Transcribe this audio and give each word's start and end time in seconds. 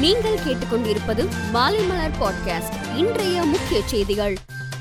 நீங்கள் 0.00 0.38
கேட்டுக்கொண்டிருப்பது 0.38 1.28
மாலைமலர் 1.54 2.10
பாட்காஸ்ட் 2.20 2.96
இன்றைய 2.96 3.42
முக்கிய 3.42 3.80
செய்திகள். 3.86 4.36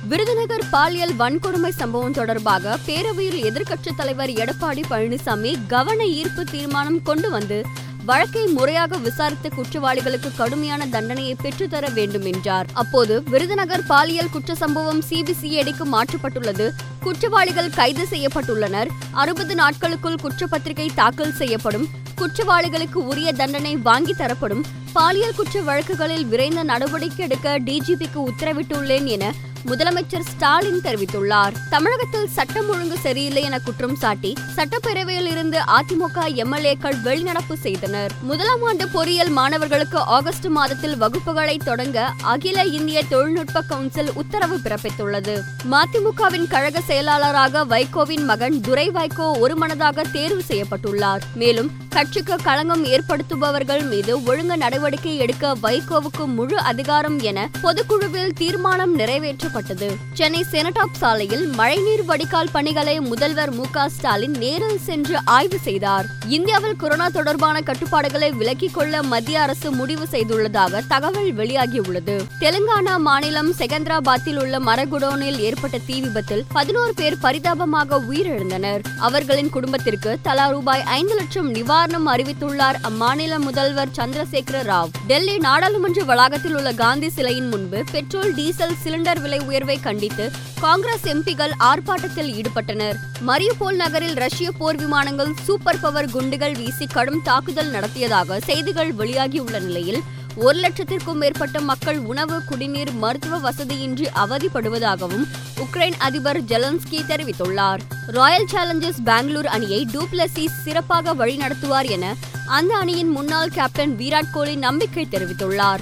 விருதுநகர் 0.07 0.69
பாலியல் 0.71 1.13
வன்கொடுமை 1.13 1.69
சம்பவம் 1.69 2.11
தொடர்பாக 2.11 2.77
பேரவையில் 2.87 3.43
எதிர்க்கட்சித் 3.43 3.95
தலைவர் 3.97 4.29
எடப்பாடி 4.29 4.83
பழனிசாமி 4.89 5.55
கவன 5.67 6.05
ஈர்ப்பு 6.05 6.43
தீர்மானம் 6.43 7.01
கொண்டு 7.01 7.29
வந்து 7.29 7.65
வழக்கை 8.05 8.45
முறையாக 8.45 8.97
விசாரித்து 8.97 9.49
குற்றவாளிகளுக்கு 9.49 10.31
கடுமையான 10.37 10.87
தண்டனையை 10.87 11.35
பெற்றுத்தர 11.41 11.93
வேண்டும் 11.93 12.25
என்றார். 12.25 12.65
அப்போது 12.73 13.23
விருதுநகர் 13.23 13.85
பாலியல் 13.85 14.29
குற்ற 14.29 14.55
சம்பவம் 14.55 15.03
சிபிசிஐடிக்கு 15.09 15.83
மாற்றப்பட்டுள்ளது. 15.91 16.71
குற்றவாளிகள் 16.99 17.69
கைது 17.69 18.07
செய்யப்பட்டுள்ளனர். 18.11 18.87
அறுபது 19.11 19.55
நாட்களுக்குள் 19.55 20.15
குற்றப்பத்திரிகை 20.15 20.89
தாக்கல் 20.95 21.33
செய்யப்படும். 21.33 21.87
குற்றவாளிகளுக்கு 22.17 22.93
உரிய 22.93 23.33
தண்டனை 23.33 23.77
வாங்கி 23.77 24.13
தரப்படும். 24.13 24.83
பாலியல் 24.95 25.35
குற்ற 25.35 25.61
வழக்குகளில் 25.61 26.25
விரைந்த 26.25 26.63
நடவடிக்கை 26.63 27.25
எடுக்க 27.25 27.59
டிஜிபிக்கு 27.59 28.19
உத்தரவிட்டுள்ளேன் 28.29 29.05
என 29.05 29.33
முதலமைச்சர் 29.65 30.25
ஸ்டாலின் 30.31 30.81
தெரிவித்துள்ளார். 30.83 31.53
தமிழகத்தில் 31.69 32.27
சட்டம் 32.27 32.69
ஒழுங்கு 32.69 32.97
சரியில்லை 32.97 33.43
என 33.43 33.59
குற்றம் 33.59 33.95
சாட்டி 33.95 34.35
சட்டப்பேரவையில் 34.55 35.29
இருந்து 35.31 35.59
அதிமுக 35.59 36.25
எம்எல்ஏக்கள் 36.35 36.97
வெளிநடப்பு 37.03 37.53
செய்தனர். 37.53 38.11
முதலாம் 38.21 38.63
ஆண்டு 38.63 38.87
பொறியியல் 38.87 39.29
மாணவர்களுக்கு 39.29 39.97
ஆகஸ்ட் 39.97 40.45
மாதத்தில் 40.45 41.01
வகுப்புகளை 41.01 41.57
தொடங்க 41.63 42.11
அகில 42.21 42.63
இந்திய 42.63 43.03
தொழில்நுட்ப 43.03 43.61
கவுன்சில் 43.61 44.11
உத்தரவு 44.13 44.57
பிறப்பித்துள்ளது. 44.57 45.39
மதிமுகவின் 45.71 46.47
கழக 46.47 46.81
செயலாளராக 46.81 47.65
வைகோவின் 47.65 48.23
மகன் 48.23 48.61
துரை 48.61 48.89
வைகோ 48.89 49.39
ஒருமனதாக 49.39 50.03
தேர்வு 50.11 50.43
செய்யப்பட்டுள்ளார். 50.47 51.21
மேலும் 51.33 51.71
கட்சிக்கு 51.89 52.35
களங்கம் 52.43 52.85
ஏற்படுத்துபவர்கள் 52.85 53.87
மீது 53.89 54.23
ஒழுங்கு 54.23 54.57
நடவடிக்கை 54.57 54.83
நடவடிக்கை 54.85 55.23
எடுக்க 55.25 55.55
வைகோவுக்கு 55.63 56.25
முழு 56.25 56.59
அதிகாரம் 56.59 57.19
என 57.19 57.49
பொதுக்குழுவில் 57.61 58.33
தீர்மானம் 58.33 58.99
நிறைவேற்றப்பட்டது. 58.99 59.95
சென்னை 60.13 60.45
செனடாப் 60.51 60.93
சாலையில் 60.93 61.47
மழைநீர் 61.47 62.05
வடிகால் 62.05 62.51
பணிகளை 62.51 62.99
முதல்வர் 62.99 63.51
மு 63.51 63.63
ஸ்டாலின் 63.87 64.35
நேரில் 64.37 64.79
சென்று 64.79 65.17
ஆய்வு 65.25 65.57
செய்தார். 65.59 66.05
இந்தியாவில் 66.27 66.75
கொரோனா 66.75 67.09
தொடர்பான 67.09 67.61
கட்டுப்பாடுகளை 67.61 68.31
விலக்கிக் 68.31 68.73
கொள்ள 68.73 69.03
மத்திய 69.03 69.41
அரசு 69.41 69.71
முடிவு 69.71 70.07
செய்துள்ளதாக 70.11 70.81
தகவல் 70.87 71.35
வெளியாகியுள்ளது. 71.35 72.19
தெலுங்கானா 72.39 72.97
மாநிலம் 72.97 73.51
செகந்திராபாத்தில் 73.51 74.41
உள்ள 74.41 74.59
மரகுடோனில் 74.59 75.37
ஏற்பட்ட 75.37 75.79
தீ 75.85 75.99
விபத்தில் 75.99 76.45
பதினோரு 76.53 76.93
பேர் 76.93 77.17
பரிதாபமாக 77.17 77.99
உயிரிழந்தனர். 77.99 78.83
அவர்களின் 78.99 79.49
குடும்பத்திற்கு 79.49 80.17
தலா 80.21 80.47
ரூபாய் 80.47 80.83
ஐந்து 80.83 81.15
லட்சம் 81.15 81.53
நிவாரணம் 81.53 82.07
அறிவித்துள்ளார் 82.07 82.75
அம்மாநில 82.83 83.37
முதல்வர் 83.37 83.93
சந்திரசேகர 83.95 84.64
ராவ் 84.65 84.91
டெல்லி 85.07 85.37
நாடாளுமன்ற 85.37 86.03
வளாகத்தில் 86.03 86.55
உள்ள 86.55 86.71
காந்தி 86.73 87.09
சிலையின் 87.09 87.47
முன்பு 87.47 87.83
பெட்ரோல் 87.91 88.33
டீசல் 88.33 88.75
சிலிண்டர் 88.83 89.21
விலை 89.21 89.39
உயர்வை 89.39 89.79
கண்டித்து 89.79 90.31
காங்கிரஸ் 90.61 91.05
எம்பிகள் 91.05 91.53
ஆர்ப்பாட்டத்தில் 91.59 92.31
ஈடுபட்டனர். 92.33 92.97
மரியுபோல் 93.19 93.75
நகரில் 93.75 94.13
ரஷ்ய 94.13 94.51
போர் 94.51 94.75
விமானங்கள் 94.75 95.33
சூப்பர் 95.45 95.79
பவர் 95.79 96.11
குண்டுகள் 96.11 96.53
வீசி 96.53 96.87
கடும் 96.87 97.21
தாக்குதல் 97.21 97.69
நடத்தியதாக 97.69 98.39
செய்திகள் 98.39 98.93
வெளியாகியுள்ள 98.93 99.59
நிலையில் 99.59 100.03
ஒரு 100.37 100.59
லட்சத்திற்கும் 100.59 101.13
மேற்பட்ட 101.13 101.59
மக்கள் 101.59 101.97
உணவு 101.97 102.43
குடிநீர் 102.43 102.91
மருத்துவ 102.93 103.49
வசதியின்றி 103.49 104.05
அவதிப்படுவதாகவும் 104.15 105.25
உக்ரைன் 105.63 105.93
அதிபர் 105.97 106.43
ஜெலன்ஸ்கி 106.43 106.99
தெரிவித்துள்ளார். 107.07 107.79
ராயல் 108.07 108.47
சேலஞ்சர்ஸ் 108.51 109.01
பெங்களூர் 109.03 109.45
அணியை 109.45 109.87
டூப்ளசி 109.93 110.47
சிறப்பாக 110.63 111.15
வழிநடத்துவார் 111.15 111.89
என 111.89 112.15
அந்த 112.45 112.75
அணியின் 112.75 113.09
முன்னாள் 113.09 113.49
கேப்டன் 113.49 113.97
விராட் 113.97 114.31
கோலி 114.31 114.55
நம்பிக்கை 114.55 115.07
தெரிவித்துள்ளார். 115.11 115.79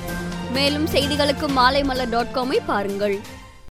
மேலும் 0.51 0.87
செய்திகளுக்கு 0.87 1.47
மாலைமலர் 1.55 2.09
டாட் 2.09 2.33
காமை 2.33 2.59
பாருங்கள். 2.65 3.19